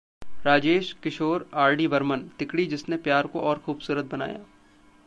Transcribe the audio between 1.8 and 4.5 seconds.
बर्मन: तिकड़ी जिसने प्यार को और खूबसूरत बनाया